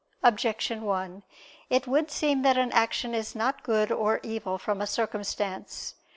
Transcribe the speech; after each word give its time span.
Objection 0.23 0.81
1: 0.81 1.21
It 1.69 1.85
would 1.85 2.09
seem 2.09 2.41
that 2.41 2.57
an 2.57 2.71
action 2.71 3.13
is 3.13 3.35
not 3.35 3.61
good 3.61 3.91
or 3.91 4.19
evil 4.23 4.57
from 4.57 4.81
a 4.81 4.87
circumstance. 4.87 5.93